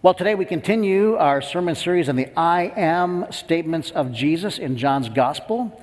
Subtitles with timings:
[0.00, 4.76] Well, today we continue our sermon series on the I am statements of Jesus in
[4.76, 5.82] John's Gospel.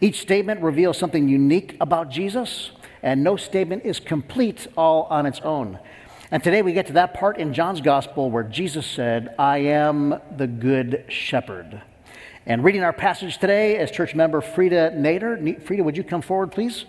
[0.00, 2.72] Each statement reveals something unique about Jesus,
[3.04, 5.78] and no statement is complete all on its own.
[6.32, 10.20] And today we get to that part in John's Gospel where Jesus said, I am
[10.36, 11.80] the good shepherd.
[12.46, 15.62] And reading our passage today is church member Frida Nader.
[15.62, 16.84] Frida, would you come forward, please?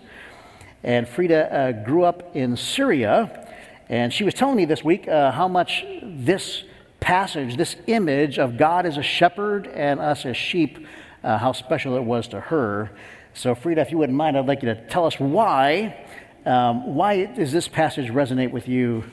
[0.82, 3.47] And Frida uh, grew up in Syria
[3.88, 6.64] and she was telling me this week uh, how much this
[7.00, 10.86] passage, this image of God as a shepherd and us as sheep,
[11.24, 12.90] uh, how special it was to her.
[13.34, 16.06] So, Frida, if you wouldn't mind, I'd like you to tell us why.
[16.44, 19.04] Um, why does this passage resonate with you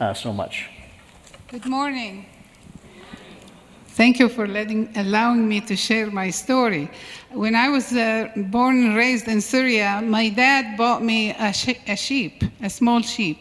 [0.00, 0.68] uh, so much?
[1.48, 2.26] Good morning.
[3.88, 6.90] Thank you for letting, allowing me to share my story.
[7.32, 11.54] When I was uh, born and raised in Syria, my dad bought me a,
[11.86, 13.38] a sheep, a small sheep.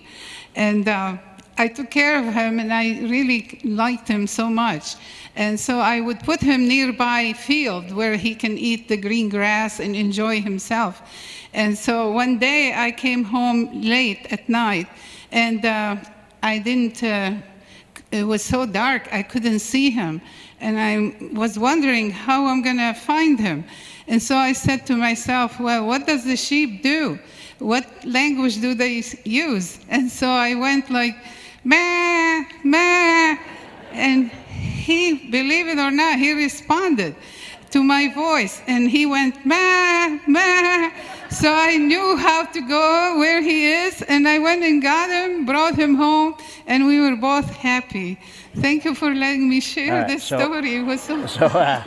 [0.55, 1.17] And uh,
[1.57, 4.95] I took care of him, and I really liked him so much.
[5.35, 9.79] And so I would put him nearby field where he can eat the green grass
[9.79, 11.01] and enjoy himself.
[11.53, 14.87] And so one day I came home late at night,
[15.31, 15.97] and uh,
[16.43, 17.03] I didn't.
[17.03, 17.35] Uh,
[18.11, 20.21] it was so dark I couldn't see him,
[20.59, 23.65] and I was wondering how I'm going to find him.
[24.07, 27.19] And so I said to myself, "Well, what does the sheep do?"
[27.59, 29.79] What language do they use?
[29.89, 31.15] And so I went like,
[31.63, 33.37] meh, meh.
[33.91, 37.15] And he, believe it or not, he responded
[37.71, 40.91] to my voice and he went, meh, meh.
[41.29, 45.45] So I knew how to go where he is and I went and got him,
[45.45, 46.35] brought him home,
[46.67, 48.19] and we were both happy.
[48.55, 50.75] Thank you for letting me share right, this so, story.
[50.75, 51.25] It was so.
[51.39, 51.83] so uh,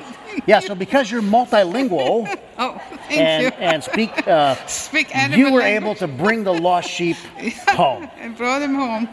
[0.46, 2.28] yeah, so because you're multilingual
[2.58, 3.48] oh, thank and, you.
[3.58, 5.82] and, speak, uh, speak you were language.
[5.82, 7.16] able to bring the lost sheep
[7.68, 8.08] home.
[8.18, 9.08] and brought them home.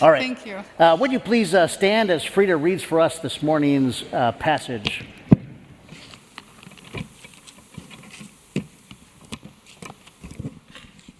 [0.00, 0.22] All right.
[0.22, 0.62] Thank you.
[0.78, 5.04] Uh, would you please uh, stand as Frida reads for us this morning's uh, passage?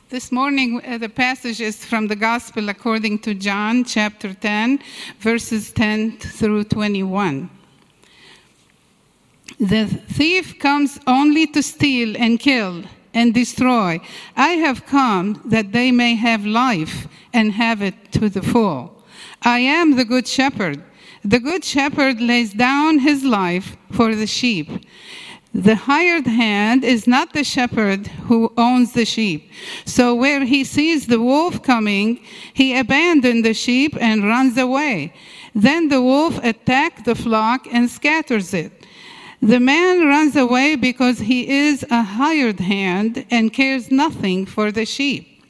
[0.08, 4.80] This morning, uh, the passage is from the Gospel according to John, chapter 10,
[5.20, 7.48] verses 10 through 21.
[9.60, 14.00] The thief comes only to steal and kill and destroy.
[14.34, 19.04] I have come that they may have life and have it to the full.
[19.42, 20.82] I am the good shepherd.
[21.22, 24.70] The good shepherd lays down his life for the sheep.
[25.52, 29.50] The hired hand is not the shepherd who owns the sheep.
[29.84, 32.20] So where he sees the wolf coming,
[32.54, 35.12] he abandons the sheep and runs away.
[35.54, 38.79] Then the wolf attacks the flock and scatters it.
[39.42, 44.84] The man runs away because he is a hired hand and cares nothing for the
[44.84, 45.42] sheep.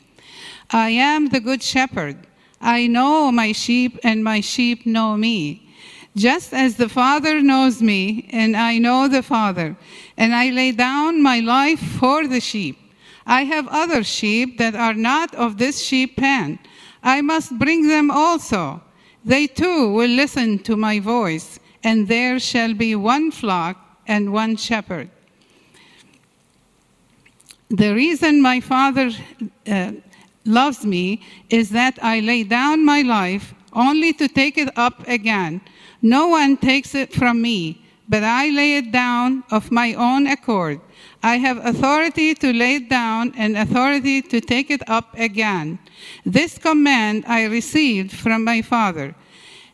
[0.70, 2.16] I am the good shepherd.
[2.60, 5.68] I know my sheep, and my sheep know me.
[6.14, 9.76] Just as the Father knows me, and I know the Father,
[10.16, 12.78] and I lay down my life for the sheep.
[13.26, 16.58] I have other sheep that are not of this sheep pen.
[17.02, 18.82] I must bring them also.
[19.24, 23.76] They too will listen to my voice and there shall be one flock
[24.06, 25.10] and one shepherd.
[27.68, 29.10] The reason my Father
[29.66, 29.92] uh,
[30.44, 35.60] loves me is that I lay down my life only to take it up again.
[36.02, 40.80] No one takes it from me, but I lay it down of my own accord.
[41.22, 45.78] I have authority to lay it down and authority to take it up again.
[46.24, 49.14] This command I received from my Father.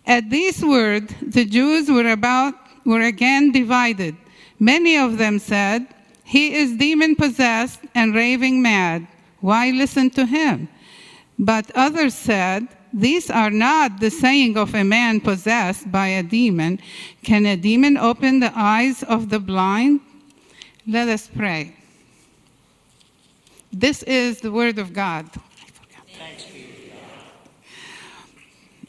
[0.07, 4.17] At these words, the Jews were about were again divided.
[4.61, 5.87] Many of them said,
[6.25, 9.07] He is demon possessed and raving mad.
[9.41, 10.69] Why listen to him?
[11.39, 16.79] But others said, These are not the saying of a man possessed by a demon.
[17.25, 20.01] Can a demon open the eyes of the blind?
[20.87, 21.75] Let us pray.
[23.73, 25.29] This is the word of God.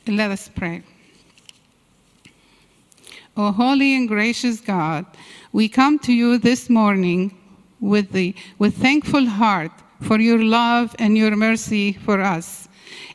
[0.07, 0.83] Let us pray.
[3.39, 5.05] O holy and gracious God,
[5.51, 7.37] we come to you this morning
[7.79, 12.67] with, the, with thankful heart for your love and your mercy for us.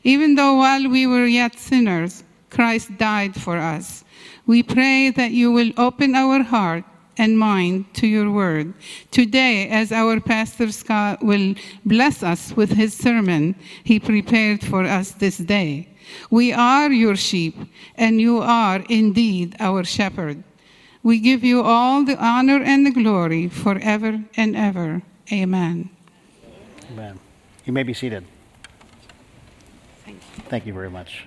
[0.05, 4.05] Even though while we were yet sinners, Christ died for us.
[4.45, 6.85] We pray that you will open our heart
[7.17, 8.73] and mind to your word.
[9.11, 11.55] Today, as our pastor Scott will
[11.85, 15.89] bless us with his sermon he prepared for us this day.
[16.29, 17.55] We are your sheep,
[17.95, 20.43] and you are indeed our shepherd.
[21.01, 25.01] We give you all the honor and the glory forever and ever.
[25.31, 25.89] Amen.
[26.91, 27.19] Amen.
[27.65, 28.25] You may be seated.
[30.05, 30.43] Thank you.
[30.49, 31.25] Thank you very much.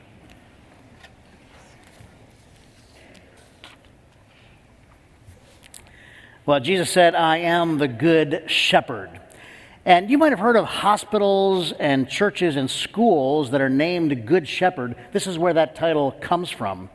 [6.46, 9.10] Well, Jesus said, I am the good shepherd.
[9.84, 14.46] And you might have heard of hospitals and churches and schools that are named Good
[14.46, 14.94] Shepherd.
[15.12, 16.88] This is where that title comes from.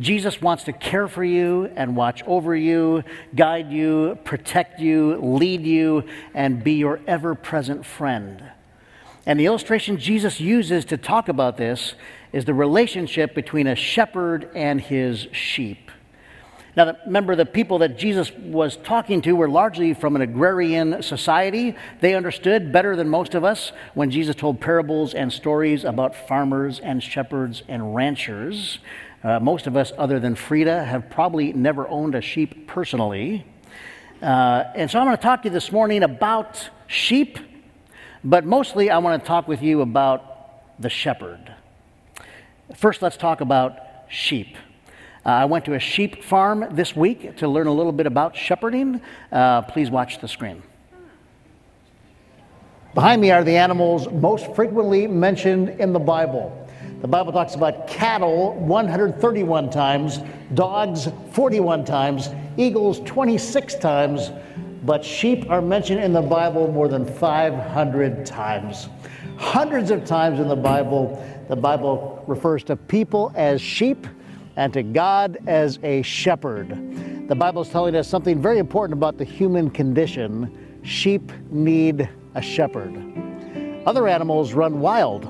[0.00, 3.04] Jesus wants to care for you and watch over you,
[3.36, 6.02] guide you, protect you, lead you,
[6.34, 8.42] and be your ever present friend.
[9.26, 11.94] And the illustration Jesus uses to talk about this
[12.32, 15.92] is the relationship between a shepherd and his sheep.
[16.78, 21.74] Now, remember, the people that Jesus was talking to were largely from an agrarian society.
[22.00, 26.78] They understood better than most of us when Jesus told parables and stories about farmers
[26.78, 28.78] and shepherds and ranchers.
[29.24, 33.44] Uh, most of us, other than Frida, have probably never owned a sheep personally.
[34.22, 37.40] Uh, and so I'm going to talk to you this morning about sheep,
[38.22, 41.56] but mostly I want to talk with you about the shepherd.
[42.76, 44.56] First, let's talk about sheep.
[45.26, 48.36] Uh, I went to a sheep farm this week to learn a little bit about
[48.36, 49.00] shepherding.
[49.32, 50.62] Uh, please watch the screen.
[52.94, 56.68] Behind me are the animals most frequently mentioned in the Bible.
[57.00, 60.18] The Bible talks about cattle 131 times,
[60.54, 64.30] dogs 41 times, eagles 26 times,
[64.84, 68.88] but sheep are mentioned in the Bible more than 500 times.
[69.36, 74.06] Hundreds of times in the Bible, the Bible refers to people as sheep
[74.58, 77.28] and to God as a shepherd.
[77.28, 80.80] The Bible is telling us something very important about the human condition.
[80.82, 82.92] Sheep need a shepherd.
[83.86, 85.28] Other animals run wild.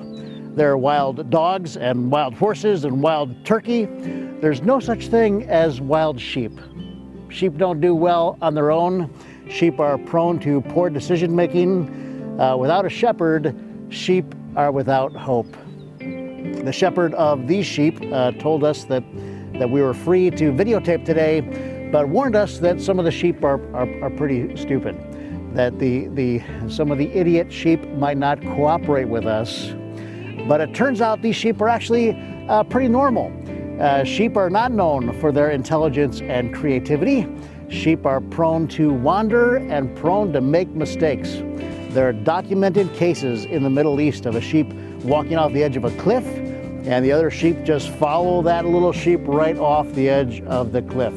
[0.56, 3.84] There are wild dogs and wild horses and wild turkey.
[4.40, 6.58] There's no such thing as wild sheep.
[7.28, 9.12] Sheep don't do well on their own.
[9.50, 12.40] Sheep are prone to poor decision making.
[12.40, 13.54] Uh, without a shepherd,
[13.90, 15.54] sheep are without hope.
[16.64, 19.04] The shepherd of these sheep uh, told us that,
[19.54, 23.42] that we were free to videotape today, but warned us that some of the sheep
[23.44, 24.96] are, are, are pretty stupid.
[25.54, 29.72] That the, the, some of the idiot sheep might not cooperate with us.
[30.46, 32.10] But it turns out these sheep are actually
[32.48, 33.32] uh, pretty normal.
[33.80, 37.26] Uh, sheep are not known for their intelligence and creativity.
[37.70, 41.42] Sheep are prone to wander and prone to make mistakes.
[41.90, 44.73] There are documented cases in the Middle East of a sheep
[45.05, 46.25] walking off the edge of a cliff
[46.88, 50.81] and the other sheep just follow that little sheep right off the edge of the
[50.82, 51.12] cliff.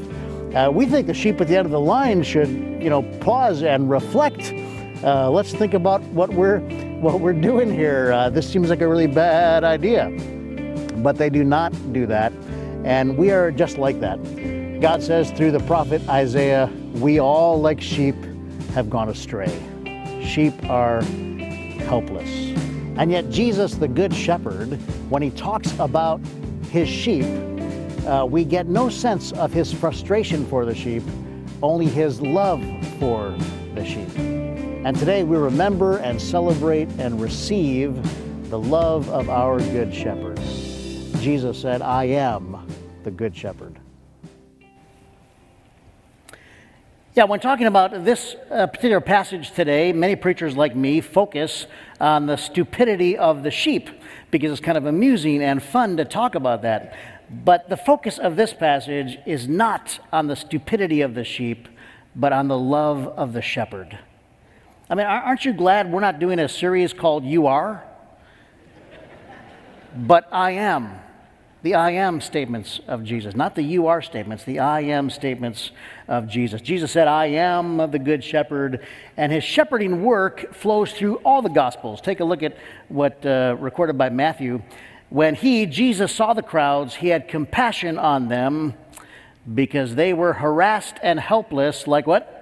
[0.54, 3.64] Uh, we think the sheep at the end of the line should, you know, pause
[3.64, 4.54] and reflect.
[5.02, 6.60] Uh, let's think about what we're
[7.00, 8.12] what we're doing here.
[8.12, 10.10] Uh, this seems like a really bad idea,
[10.98, 12.34] but they do not do that,
[12.84, 14.18] and we are just like that.
[14.82, 18.16] God says through the prophet Isaiah, "We all, like sheep,
[18.74, 19.58] have gone astray.
[20.24, 21.02] Sheep are
[21.86, 22.30] helpless."
[22.98, 24.74] And yet, Jesus, the Good Shepherd,
[25.10, 26.22] when he talks about
[26.70, 27.26] his sheep,
[28.06, 31.04] uh, we get no sense of his frustration for the sheep,
[31.62, 32.62] only his love
[33.00, 33.36] for
[33.76, 34.10] the sheep.
[34.18, 37.96] And today we remember and celebrate and receive
[38.50, 40.40] the love of our Good Shepherd.
[41.20, 42.68] Jesus said, I am
[43.04, 43.81] the Good Shepherd.
[47.14, 51.68] Yeah, when talking about this uh, particular passage today, many preachers like me focus
[52.00, 53.90] on the stupidity of the sheep
[54.32, 56.96] because it's kind of amusing and fun to talk about that.
[57.30, 61.68] But the focus of this passage is not on the stupidity of the sheep,
[62.16, 64.00] but on the love of the shepherd.
[64.90, 67.84] I mean, aren't you glad we're not doing a series called You Are?
[69.98, 70.92] But I am
[71.64, 75.72] the I am statements of Jesus, not the you are statements, the I am statements
[76.08, 76.60] of Jesus.
[76.62, 81.50] Jesus said, I am the good shepherd, and his shepherding work flows through all the
[81.50, 82.02] gospels.
[82.02, 84.64] Take a look at what uh, recorded by Matthew.
[85.10, 88.74] When he, Jesus, saw the crowds, he had compassion on them
[89.54, 92.38] because they were harassed and helpless, like what?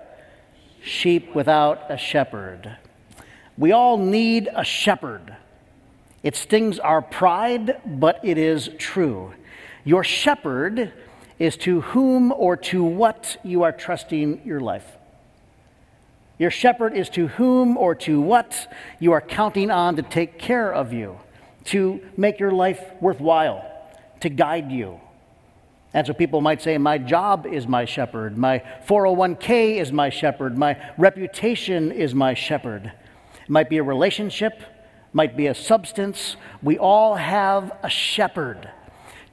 [0.81, 2.77] Sheep without a shepherd.
[3.57, 5.35] We all need a shepherd.
[6.23, 9.33] It stings our pride, but it is true.
[9.83, 10.91] Your shepherd
[11.37, 14.85] is to whom or to what you are trusting your life.
[16.37, 20.73] Your shepherd is to whom or to what you are counting on to take care
[20.73, 21.19] of you,
[21.65, 23.65] to make your life worthwhile,
[24.21, 24.99] to guide you.
[25.93, 30.57] And so people might say, My job is my shepherd, my 401k is my shepherd,
[30.57, 32.91] my reputation is my shepherd.
[33.41, 34.61] It might be a relationship,
[35.13, 36.35] might be a substance.
[36.61, 38.69] We all have a shepherd.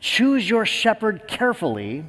[0.01, 2.05] Choose your shepherd carefully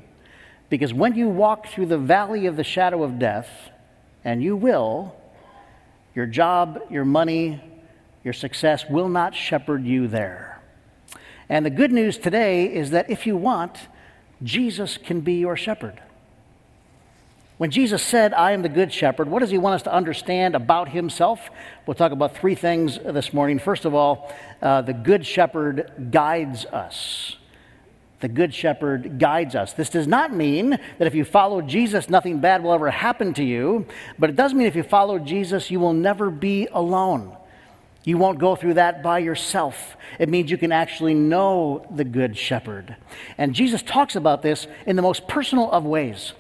[0.70, 3.50] because when you walk through the valley of the shadow of death,
[4.24, 5.16] and you will,
[6.14, 7.62] your job, your money,
[8.24, 10.62] your success will not shepherd you there.
[11.48, 13.88] And the good news today is that if you want,
[14.44, 16.02] Jesus can be your shepherd.
[17.58, 20.56] When Jesus said, I am the good shepherd, what does he want us to understand
[20.56, 21.50] about himself?
[21.88, 23.58] We'll talk about three things this morning.
[23.58, 27.36] First of all, uh, the good shepherd guides us.
[28.20, 29.74] The good shepherd guides us.
[29.74, 33.44] This does not mean that if you follow Jesus, nothing bad will ever happen to
[33.44, 33.88] you,
[34.20, 37.36] but it does mean if you follow Jesus, you will never be alone.
[38.04, 39.98] You won't go through that by yourself.
[40.20, 42.96] It means you can actually know the good shepherd.
[43.38, 46.34] And Jesus talks about this in the most personal of ways.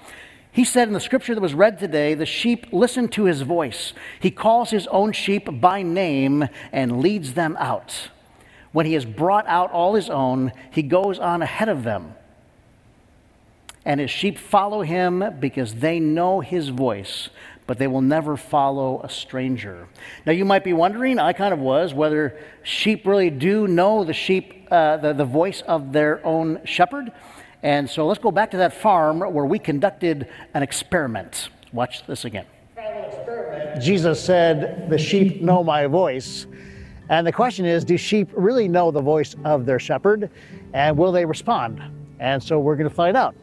[0.58, 3.94] He said in the scripture that was read today, the sheep listen to his voice.
[4.20, 8.10] He calls his own sheep by name and leads them out.
[8.72, 12.16] When he has brought out all his own, he goes on ahead of them.
[13.86, 17.30] And his sheep follow him because they know his voice,
[17.68, 19.88] but they will never follow a stranger.
[20.26, 24.12] Now, you might be wondering, I kind of was, whether sheep really do know the
[24.12, 27.12] sheep, uh, the, the voice of their own shepherd.
[27.64, 31.50] And so let's go back to that farm where we conducted an experiment.
[31.74, 32.46] Watch this again.
[33.80, 36.48] Jesus said, The sheep know my voice.
[37.10, 40.30] And the question is do sheep really know the voice of their shepherd?
[40.74, 41.82] And will they respond?
[42.20, 43.36] And so we're going to find out.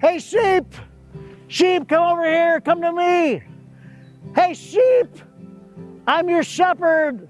[0.00, 0.64] Hey, sheep!
[1.48, 2.60] Sheep, come over here.
[2.60, 3.42] Come to me.
[4.34, 5.08] Hey, sheep!
[6.06, 7.28] I'm your shepherd.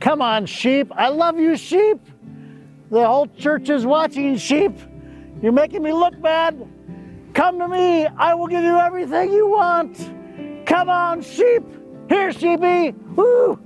[0.00, 0.90] Come on, sheep.
[0.94, 1.98] I love you, sheep.
[2.90, 4.72] The whole church is watching, sheep.
[5.42, 6.68] You're making me look bad.
[7.34, 8.06] Come to me.
[8.06, 9.96] I will give you everything you want.
[10.66, 11.62] Come on, sheep.
[12.08, 12.92] Here, sheepy.
[13.14, 13.58] Woo!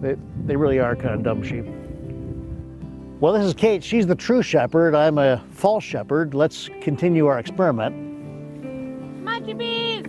[0.00, 1.64] They, they really are kind of dumb sheep.
[3.20, 3.82] Well, this is Kate.
[3.82, 4.94] She's the true shepherd.
[4.94, 6.34] I'm a false shepherd.
[6.34, 7.94] Let's continue our experiment.
[9.22, 10.04] Monkey bees!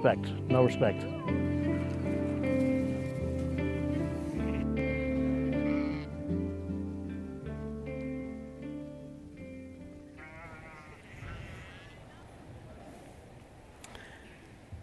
[0.00, 0.30] Respect.
[0.48, 1.04] No respect.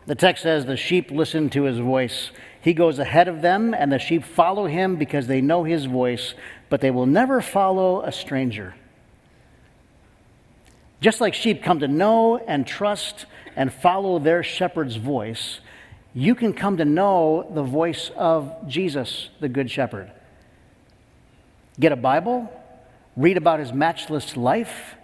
[0.05, 2.31] The text says, The sheep listen to his voice.
[2.61, 6.33] He goes ahead of them, and the sheep follow him because they know his voice,
[6.69, 8.75] but they will never follow a stranger.
[10.99, 13.25] Just like sheep come to know and trust
[13.55, 15.59] and follow their shepherd's voice,
[16.13, 20.11] you can come to know the voice of Jesus, the Good Shepherd.
[21.79, 22.51] Get a Bible,
[23.15, 24.95] read about his matchless life,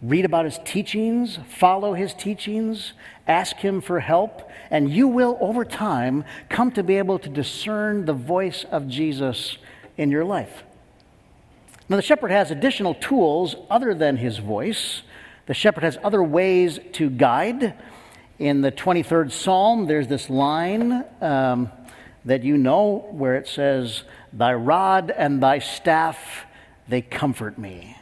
[0.00, 2.94] read about his teachings, follow his teachings,
[3.26, 8.06] ask him for help, and you will, over time, come to be able to discern
[8.06, 9.58] the voice of Jesus
[9.98, 10.62] in your life.
[11.88, 15.02] Now, the shepherd has additional tools other than his voice.
[15.46, 17.74] The shepherd has other ways to guide.
[18.40, 21.70] In the 23rd Psalm, there's this line um,
[22.24, 24.02] that you know where it says,
[24.32, 26.46] Thy rod and thy staff,
[26.88, 27.96] they comfort me.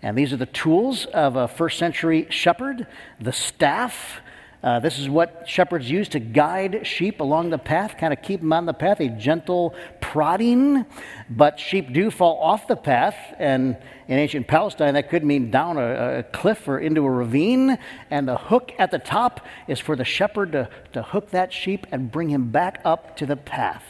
[0.00, 2.86] And these are the tools of a first century shepherd
[3.20, 4.20] the staff.
[4.60, 8.40] Uh, this is what shepherds use to guide sheep along the path, kind of keep
[8.40, 10.84] them on the path, a gentle prodding.
[11.30, 13.76] But sheep do fall off the path, and
[14.08, 17.78] in ancient Palestine, that could mean down a, a cliff or into a ravine.
[18.10, 21.86] And the hook at the top is for the shepherd to, to hook that sheep
[21.92, 23.84] and bring him back up to the path.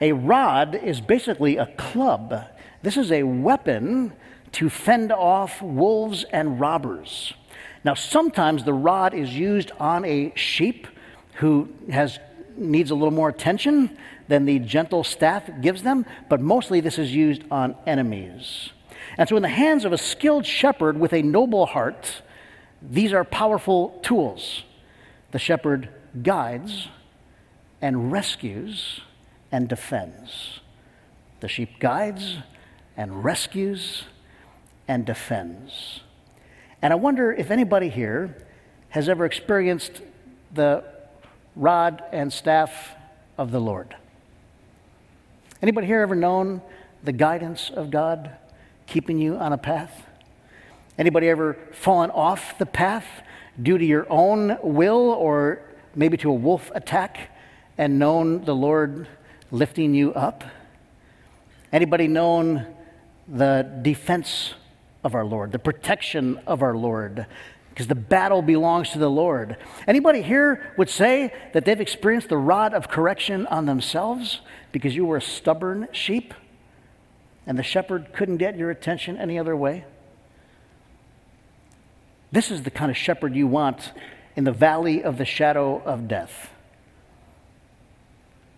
[0.00, 2.46] A rod is basically a club.
[2.82, 4.14] This is a weapon
[4.52, 7.34] to fend off wolves and robbers.
[7.84, 10.86] Now, sometimes the rod is used on a sheep
[11.34, 12.18] who has,
[12.56, 13.96] needs a little more attention
[14.28, 18.70] than the gentle staff gives them, but mostly this is used on enemies.
[19.16, 22.22] And so, in the hands of a skilled shepherd with a noble heart,
[22.82, 24.64] these are powerful tools.
[25.32, 25.88] The shepherd
[26.22, 26.88] guides
[27.80, 29.00] and rescues
[29.50, 30.60] and defends.
[31.40, 32.38] The sheep guides
[32.96, 34.04] and rescues
[34.86, 36.00] and defends.
[36.82, 38.36] And I wonder if anybody here
[38.90, 40.00] has ever experienced
[40.52, 40.82] the
[41.54, 42.94] rod and staff
[43.36, 43.94] of the Lord.
[45.62, 46.62] Anybody here ever known
[47.04, 48.30] the guidance of God
[48.86, 50.06] keeping you on a path?
[50.96, 53.06] Anybody ever fallen off the path
[53.62, 55.60] due to your own will or
[55.94, 57.30] maybe to a wolf attack
[57.76, 59.06] and known the Lord
[59.50, 60.44] lifting you up?
[61.72, 62.66] Anybody known
[63.28, 64.54] the defense
[65.02, 67.26] of our Lord, the protection of our Lord,
[67.70, 69.56] because the battle belongs to the Lord.
[69.86, 74.40] Anybody here would say that they've experienced the rod of correction on themselves
[74.72, 76.34] because you were a stubborn sheep
[77.46, 79.84] and the shepherd couldn't get your attention any other way?
[82.32, 83.92] This is the kind of shepherd you want
[84.36, 86.50] in the valley of the shadow of death.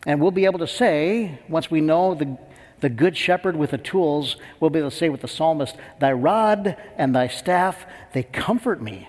[0.07, 2.37] And we'll be able to say, once we know the,
[2.83, 6.12] the good shepherd with the tools, we'll be able to say with the psalmist, Thy
[6.12, 9.09] rod and thy staff, they comfort me.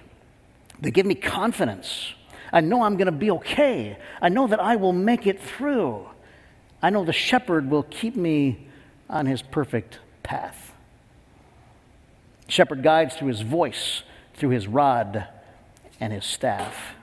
[0.80, 2.13] They give me confidence.
[2.51, 3.98] I know I'm going to be okay.
[4.22, 6.08] I know that I will make it through.
[6.84, 8.68] I know the shepherd will keep me
[9.10, 10.72] on his perfect path.
[12.48, 14.03] Shepherd guides through his voice,
[14.36, 15.27] through his rod
[16.00, 16.94] and his staff.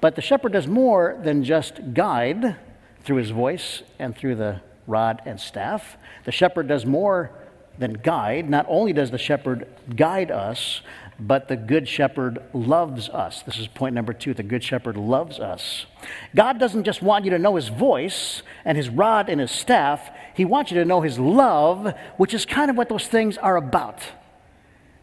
[0.00, 2.54] But the shepherd does more than just guide
[3.02, 5.96] through his voice and through the rod and staff.
[6.24, 7.30] The shepherd does more
[7.78, 8.48] than guide.
[8.48, 10.80] Not only does the shepherd guide us,
[11.18, 13.42] but the good shepherd loves us.
[13.42, 14.34] This is point number two.
[14.34, 15.86] The good shepherd loves us.
[16.34, 20.10] God doesn't just want you to know his voice and his rod and his staff,
[20.34, 23.56] he wants you to know his love, which is kind of what those things are
[23.56, 24.00] about.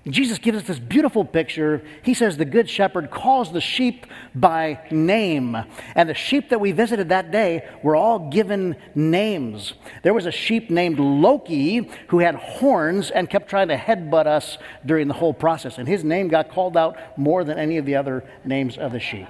[0.05, 1.81] Jesus gives us this beautiful picture.
[2.01, 4.05] He says the good shepherd calls the sheep
[4.36, 5.55] by name.
[5.95, 9.74] And the sheep that we visited that day were all given names.
[10.01, 14.57] There was a sheep named Loki who had horns and kept trying to headbutt us
[14.86, 15.77] during the whole process.
[15.77, 19.00] And his name got called out more than any of the other names of the
[19.00, 19.27] sheep.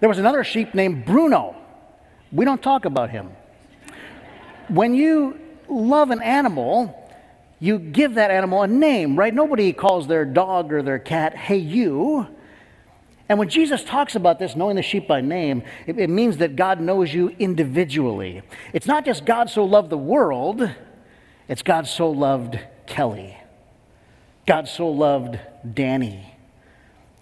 [0.00, 1.56] There was another sheep named Bruno.
[2.30, 3.30] We don't talk about him.
[4.68, 6.94] When you love an animal,
[7.60, 9.34] you give that animal a name, right?
[9.34, 12.26] Nobody calls their dog or their cat, hey, you.
[13.28, 16.56] And when Jesus talks about this, knowing the sheep by name, it, it, means that
[16.56, 18.42] God knows you individually.
[18.72, 20.70] It's not just God so loved the world,
[21.48, 23.36] it's God so loved Kelly.
[24.46, 25.38] God so loved
[25.74, 26.34] Danny.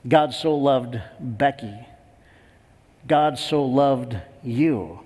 [0.06, 1.74] God so loved Becky.
[3.08, 5.05] God so loved you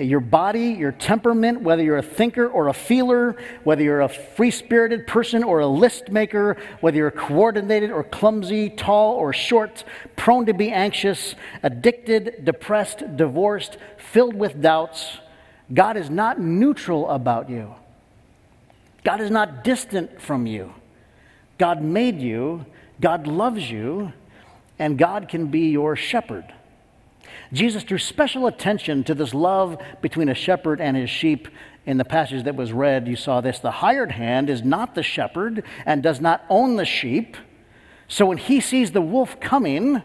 [0.00, 4.50] your body, your temperament, whether you're a thinker or a feeler, whether you're a free
[4.50, 9.84] spirited person or a list maker, whether you're coordinated or clumsy, tall or short,
[10.16, 15.18] prone to be anxious, addicted, depressed, divorced, filled with doubts,
[15.72, 17.74] God is not neutral about you.
[19.04, 20.74] God is not distant from you.
[21.58, 22.66] God made you,
[23.00, 24.12] God loves you,
[24.78, 26.52] and God can be your shepherd.
[27.52, 31.48] Jesus drew special attention to this love between a shepherd and his sheep
[31.86, 33.08] in the passage that was read.
[33.08, 33.58] You saw this.
[33.58, 37.36] The hired hand is not the shepherd and does not own the sheep.
[38.08, 40.02] So when he sees the wolf coming,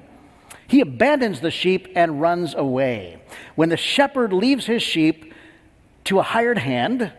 [0.67, 3.21] he abandons the sheep and runs away.
[3.55, 5.33] When the shepherd leaves his sheep
[6.05, 7.11] to a hired hand,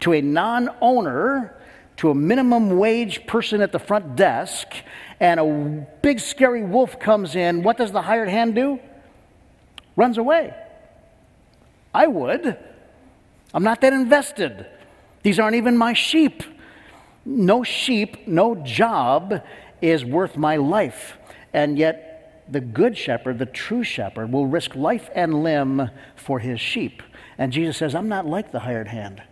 [0.00, 1.60] to a non owner,
[1.96, 4.68] to a minimum wage person at the front desk,
[5.20, 8.80] and a big scary wolf comes in, what does the hired hand do?
[9.96, 10.54] Runs away.
[11.94, 12.56] I would.
[13.52, 14.66] I'm not that invested.
[15.22, 16.42] These aren't even my sheep.
[17.24, 19.42] No sheep, no job
[19.80, 21.16] is worth my life.
[21.52, 26.60] And yet, the good shepherd, the true shepherd, will risk life and limb for his
[26.60, 27.02] sheep.
[27.38, 29.22] And Jesus says, I'm not like the hired hand.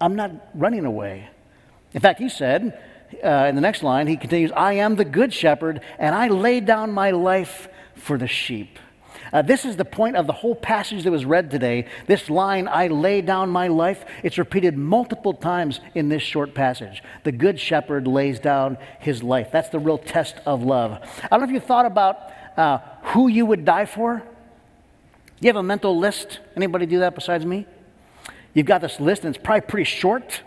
[0.00, 1.28] I'm not running away.
[1.92, 2.80] In fact, he said
[3.24, 6.60] uh, in the next line, he continues, I am the good shepherd, and I lay
[6.60, 8.78] down my life for the sheep.
[9.32, 11.86] Uh, this is the point of the whole passage that was read today.
[12.06, 17.02] This line, I lay down my life, it's repeated multiple times in this short passage.
[17.24, 19.50] The good shepherd lays down his life.
[19.52, 20.98] That's the real test of love.
[21.24, 24.22] I don't know if you thought about uh, who you would die for.
[25.40, 26.40] You have a mental list?
[26.56, 27.66] Anybody do that besides me?
[28.54, 30.42] You've got this list, and it's probably pretty short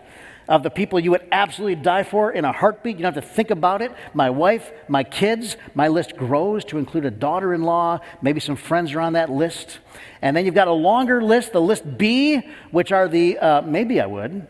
[0.52, 2.98] of the people you would absolutely die for in a heartbeat.
[2.98, 3.90] You don't have to think about it.
[4.12, 8.00] My wife, my kids, my list grows to include a daughter in law.
[8.20, 9.78] Maybe some friends are on that list.
[10.20, 13.98] And then you've got a longer list, the list B, which are the uh, maybe
[13.98, 14.46] I would.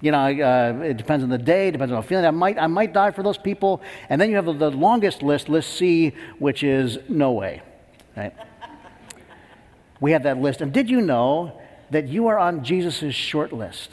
[0.00, 2.26] You know, uh, it depends on the day, depends on the feeling.
[2.26, 3.80] I might, I might die for those people.
[4.08, 7.62] And then you have the longest list, list C, which is no way.
[8.16, 8.34] Right?
[10.00, 10.62] we have that list.
[10.62, 11.60] And did you know
[11.92, 13.92] that you are on Jesus' short list?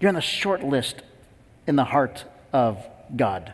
[0.00, 1.02] You're on the short list
[1.66, 2.82] in the heart of
[3.14, 3.52] God.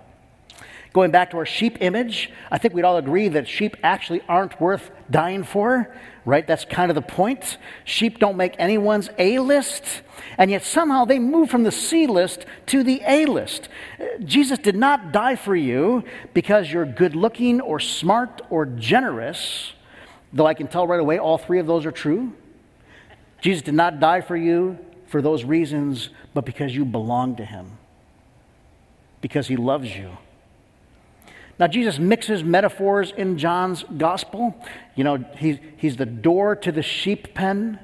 [0.93, 4.59] Going back to our sheep image, I think we'd all agree that sheep actually aren't
[4.59, 6.47] worth dying for, right?
[6.47, 7.59] That's kind of the point.
[7.85, 9.85] Sheep don't make anyone's A list,
[10.39, 13.69] and yet somehow they move from the C list to the A list.
[14.25, 19.75] Jesus did not die for you because you're good looking or smart or generous,
[20.33, 22.33] though I can tell right away all three of those are true.
[23.43, 27.79] Jesus did not die for you for those reasons, but because you belong to Him,
[29.21, 30.17] because He loves you.
[31.59, 34.55] Now, Jesus mixes metaphors in John's gospel.
[34.95, 37.79] You know, he's, the door to the sheep pen,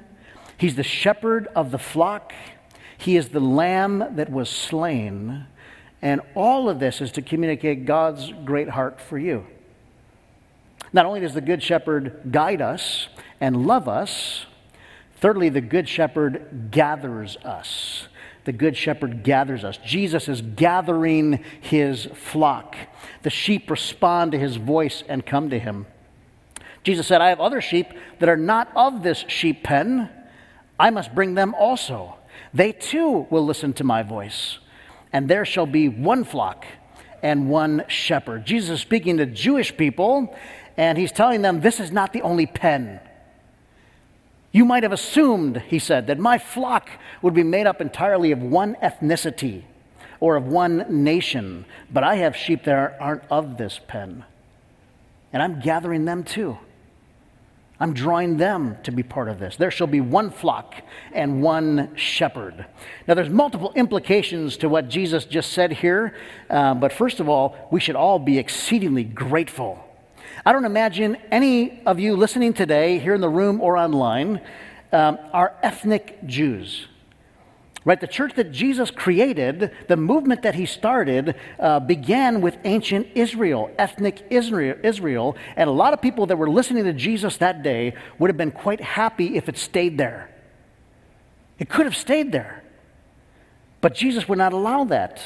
[0.57, 2.33] he's the shepherd of the flock,
[2.97, 5.47] he is the lamb that was slain,
[6.01, 9.45] And all of this is to communicate God's great heart for you.
[10.91, 13.07] Not only does the Good Shepherd guide us
[13.41, 14.45] and love us,
[15.23, 18.09] thirdly, the Good Shepherd gathers us.
[18.43, 19.77] The Good Shepherd gathers us.
[19.77, 22.75] Jesus is gathering his flock.
[23.21, 25.85] The sheep respond to his voice and come to him.
[26.83, 27.87] Jesus said, I have other sheep
[28.19, 30.09] that are not of this sheep pen.
[30.77, 32.17] I must bring them also.
[32.53, 34.59] They too will listen to my voice,
[35.13, 36.65] and there shall be one flock
[37.21, 38.45] and one shepherd.
[38.45, 40.35] Jesus is speaking to Jewish people,
[40.75, 42.99] and he's telling them this is not the only pen.
[44.53, 46.89] You might have assumed, he said, that my flock
[47.23, 49.63] would be made up entirely of one ethnicity
[50.19, 54.23] or of one nation, but I have sheep that aren't of this pen,
[55.33, 56.59] and I'm gathering them too.
[57.79, 59.55] I'm drawing them to be part of this.
[59.57, 60.75] There shall be one flock
[61.11, 62.67] and one shepherd.
[63.07, 66.15] Now, there's multiple implications to what Jesus just said here,
[66.51, 69.83] uh, but first of all, we should all be exceedingly grateful.
[70.45, 74.41] I don't imagine any of you listening today, here in the room or online,
[74.91, 76.87] um, are ethnic Jews.
[77.85, 77.99] Right?
[77.99, 83.71] The church that Jesus created, the movement that he started, uh, began with ancient Israel,
[83.77, 85.37] ethnic Israel, Israel.
[85.55, 88.51] And a lot of people that were listening to Jesus that day would have been
[88.51, 90.29] quite happy if it stayed there.
[91.57, 92.63] It could have stayed there.
[93.79, 95.21] But Jesus would not allow that.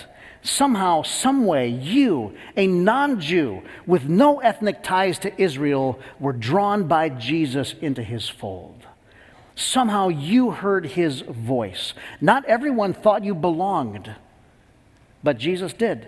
[0.47, 7.10] Somehow, someway, you, a non Jew with no ethnic ties to Israel, were drawn by
[7.10, 8.88] Jesus into his fold.
[9.55, 11.93] Somehow you heard his voice.
[12.21, 14.15] Not everyone thought you belonged,
[15.21, 16.07] but Jesus did.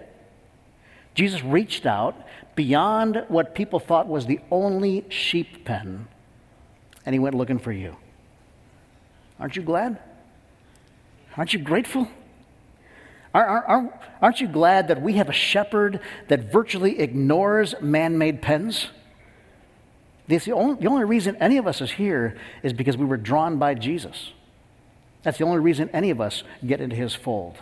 [1.15, 2.15] Jesus reached out
[2.55, 6.07] beyond what people thought was the only sheep pen,
[7.05, 7.97] and he went looking for you.
[9.37, 9.99] Aren't you glad?
[11.35, 12.07] Aren't you grateful?
[14.21, 18.89] Aren't you glad that we have a shepherd that virtually ignores man made pens?
[20.27, 23.57] the, only, the only reason any of us is here is because we were drawn
[23.57, 24.31] by Jesus.
[25.23, 27.57] That's the only reason any of us get into his fold.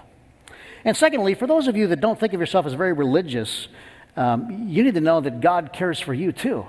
[0.83, 3.67] And secondly, for those of you that don't think of yourself as very religious,
[4.15, 6.65] um, you need to know that God cares for you too.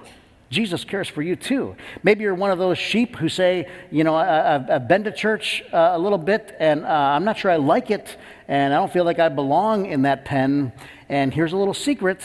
[0.51, 1.77] Jesus cares for you too.
[2.03, 5.63] Maybe you're one of those sheep who say, you know, I, have been to church
[5.73, 8.17] uh, a little bit and uh, I'm not sure I like it
[8.49, 10.73] and I don't feel like I belong in that pen.
[11.09, 12.21] And here's a little secret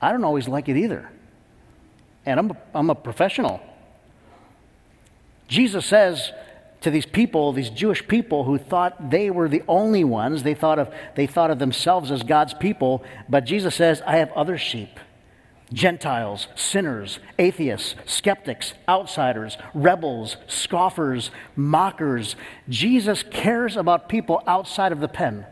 [0.00, 1.08] I don't always like it either
[2.26, 3.60] and I'm I'm a professional.
[5.48, 6.32] Jesus says
[6.80, 10.78] to these people, these Jewish people who thought they were the only ones, they thought
[10.78, 14.98] of, they thought of themselves as God's people, but Jesus says, I have other sheep.
[15.72, 22.36] Gentiles, sinners, atheists, skeptics, outsiders, rebels, scoffers, mockers.
[22.68, 25.46] Jesus cares about people outside of the pen.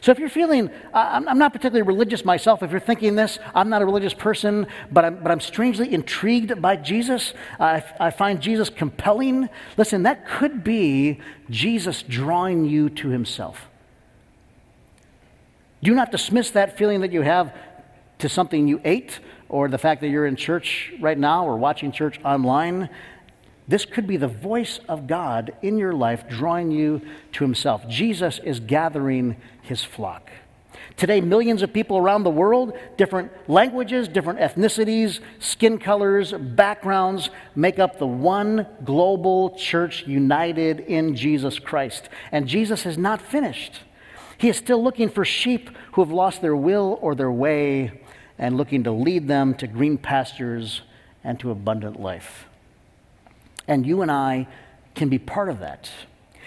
[0.00, 3.82] So if you're feeling, I'm not particularly religious myself, if you're thinking this, I'm not
[3.82, 8.70] a religious person, but I'm, but I'm strangely intrigued by Jesus, I, I find Jesus
[8.70, 13.68] compelling, listen, that could be Jesus drawing you to himself.
[15.82, 17.52] Do not dismiss that feeling that you have
[18.18, 21.92] to something you ate or the fact that you're in church right now or watching
[21.92, 22.88] church online.
[23.66, 27.02] This could be the voice of God in your life drawing you
[27.32, 27.86] to Himself.
[27.88, 30.30] Jesus is gathering His flock.
[30.96, 37.78] Today, millions of people around the world, different languages, different ethnicities, skin colors, backgrounds, make
[37.78, 42.08] up the one global church united in Jesus Christ.
[42.32, 43.80] And Jesus is not finished.
[44.38, 48.00] He is still looking for sheep who have lost their will or their way
[48.38, 50.82] and looking to lead them to green pastures
[51.24, 52.48] and to abundant life
[53.68, 54.48] and you and I
[54.94, 55.90] can be part of that.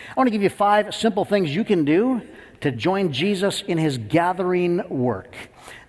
[0.09, 2.21] I want to give you five simple things you can do
[2.61, 5.33] to join Jesus in his gathering work.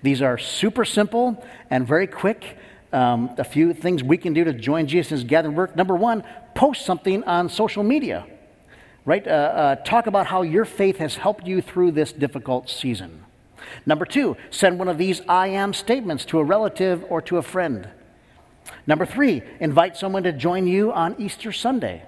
[0.03, 2.59] These are super simple and very quick.
[2.93, 5.75] Um, a few things we can do to join Jesus in his gathering work.
[5.75, 6.23] Number one,
[6.55, 8.27] post something on social media,
[9.07, 9.27] right?
[9.27, 13.22] Uh, uh, talk about how your faith has helped you through this difficult season.
[13.87, 17.43] Number two, send one of these I am statements to a relative or to a
[17.43, 17.89] friend.
[18.87, 22.03] Number three, invite someone to join you on Easter Sunday.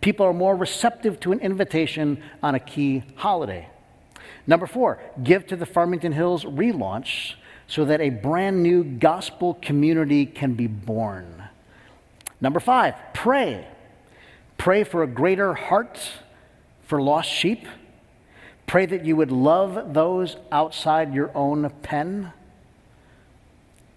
[0.00, 3.68] People are more receptive to an invitation on a key holiday.
[4.46, 7.34] Number four, give to the Farmington Hills relaunch
[7.66, 11.42] so that a brand new gospel community can be born.
[12.40, 13.66] Number five, pray.
[14.58, 15.98] Pray for a greater heart
[16.84, 17.66] for lost sheep.
[18.66, 22.32] Pray that you would love those outside your own pen.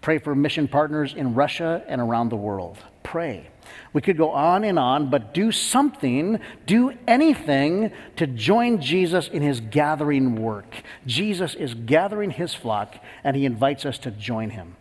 [0.01, 2.77] Pray for mission partners in Russia and around the world.
[3.03, 3.47] Pray.
[3.93, 9.41] We could go on and on, but do something, do anything to join Jesus in
[9.41, 10.83] his gathering work.
[11.05, 14.75] Jesus is gathering his flock, and he invites us to join him.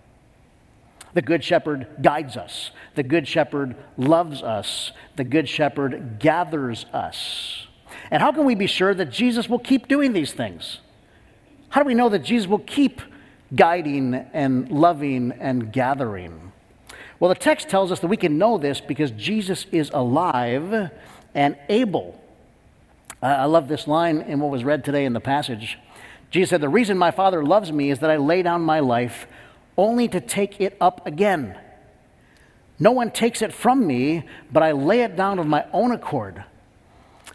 [1.14, 7.67] The Good Shepherd guides us, the Good Shepherd loves us, the Good Shepherd gathers us.
[8.10, 10.80] And how can we be sure that Jesus will keep doing these things?
[11.70, 13.02] How do we know that Jesus will keep
[13.54, 16.52] guiding and loving and gathering?
[17.20, 20.90] Well, the text tells us that we can know this because Jesus is alive
[21.34, 22.20] and able.
[23.20, 25.78] I love this line in what was read today in the passage.
[26.30, 29.26] Jesus said, The reason my Father loves me is that I lay down my life
[29.76, 31.58] only to take it up again.
[32.78, 36.44] No one takes it from me, but I lay it down of my own accord.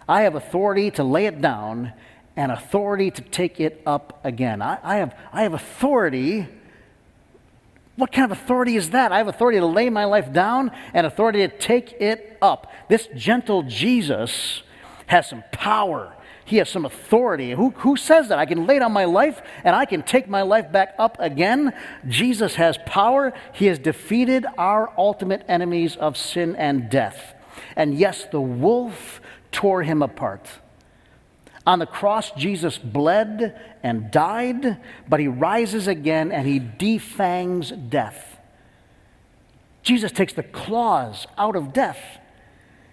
[0.07, 1.93] I have authority to lay it down
[2.35, 4.61] and authority to take it up again.
[4.61, 6.47] I, I, have, I have authority
[7.95, 9.11] what kind of authority is that?
[9.11, 12.71] I have authority to lay my life down and authority to take it up.
[12.89, 14.63] This gentle Jesus
[15.05, 16.15] has some power.
[16.45, 17.51] He has some authority.
[17.51, 18.39] Who, who says that?
[18.39, 21.71] I can lay down my life and I can take my life back up again.
[22.07, 23.31] Jesus has power.
[23.53, 27.35] He has defeated our ultimate enemies of sin and death.
[27.75, 29.21] And yes, the wolf
[29.53, 30.49] tore him apart.
[31.65, 38.37] On the cross, Jesus bled and died, but he rises again and he defangs death.
[39.81, 41.99] Jesus takes the claws out of death.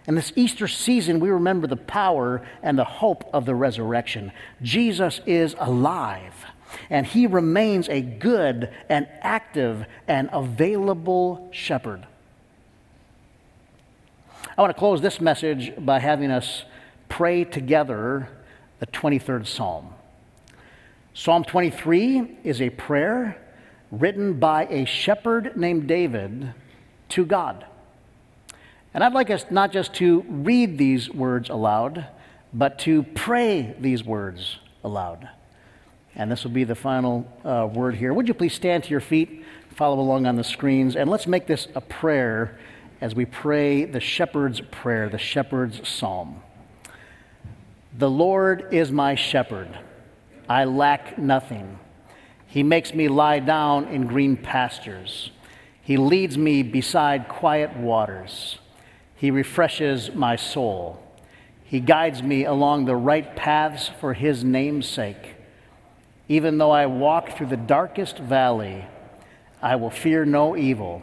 [0.07, 4.33] And this Easter season, we remember the power and the hope of the resurrection.
[4.63, 6.35] Jesus is alive,
[6.89, 12.07] and he remains a good and active and available shepherd.
[14.61, 16.65] I want to close this message by having us
[17.09, 18.29] pray together
[18.79, 19.95] the 23rd Psalm.
[21.15, 23.41] Psalm 23 is a prayer
[23.91, 26.53] written by a shepherd named David
[27.09, 27.65] to God.
[28.93, 32.09] And I'd like us not just to read these words aloud,
[32.53, 35.27] but to pray these words aloud.
[36.15, 38.13] And this will be the final uh, word here.
[38.13, 39.43] Would you please stand to your feet,
[39.75, 42.59] follow along on the screens, and let's make this a prayer
[43.01, 46.43] as we pray the shepherd's prayer, the shepherd's psalm.
[47.97, 49.69] The Lord is my shepherd.
[50.49, 51.79] I lack nothing.
[52.47, 55.31] He makes me lie down in green pastures.
[55.83, 58.59] He leads me beside quiet waters.
[59.17, 61.03] He refreshes my soul.
[61.65, 65.37] He guides me along the right paths for his name's sake.
[66.29, 68.87] Even though I walk through the darkest valley,
[69.63, 71.03] I will fear no evil,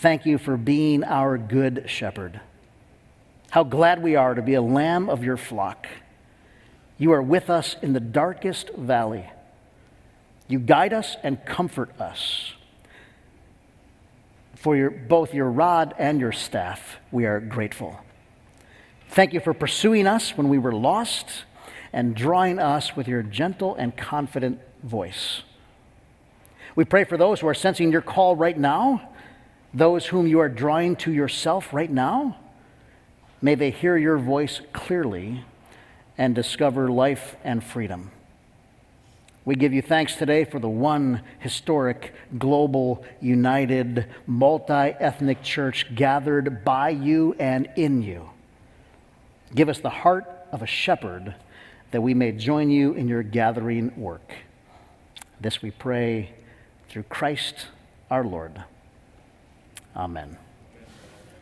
[0.00, 2.40] thank you for being our good shepherd.
[3.50, 5.86] How glad we are to be a lamb of your flock.
[6.98, 9.30] You are with us in the darkest valley.
[10.48, 12.52] You guide us and comfort us.
[14.56, 17.98] For your, both your rod and your staff, we are grateful.
[19.10, 21.44] Thank you for pursuing us when we were lost
[21.92, 25.42] and drawing us with your gentle and confident voice.
[26.76, 29.08] We pray for those who are sensing your call right now,
[29.72, 32.36] those whom you are drawing to yourself right now.
[33.40, 35.44] May they hear your voice clearly
[36.16, 38.10] and discover life and freedom.
[39.44, 46.64] We give you thanks today for the one historic, global, united, multi ethnic church gathered
[46.64, 48.28] by you and in you.
[49.54, 51.34] Give us the heart of a shepherd
[51.92, 54.32] that we may join you in your gathering work.
[55.40, 56.32] This we pray
[56.90, 57.68] through Christ
[58.10, 58.64] our Lord.
[59.98, 60.47] Amen.